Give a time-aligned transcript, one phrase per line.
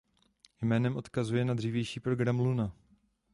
[0.61, 2.73] Jménem odkazuje na dřívější program Luna.